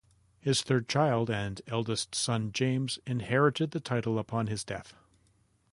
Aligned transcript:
His 0.39 0.63
third 0.63 0.89
child 0.89 1.29
and 1.29 1.61
eldest 1.67 2.15
son, 2.15 2.53
James, 2.53 2.97
inherited 3.05 3.69
the 3.69 3.79
title 3.79 4.17
upon 4.17 4.47
his 4.47 4.63
death. 4.63 4.95